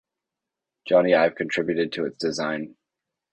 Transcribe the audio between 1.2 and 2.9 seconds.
contributed to its design.